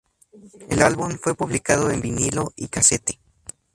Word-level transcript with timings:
El 0.67 0.81
álbum 0.81 1.11
fue 1.21 1.35
publicado 1.35 1.91
en 1.91 2.01
vinilo 2.01 2.53
y 2.55 2.69
casete. 2.69 3.19